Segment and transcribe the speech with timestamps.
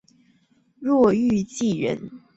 [0.81, 2.09] 冯誉骥人。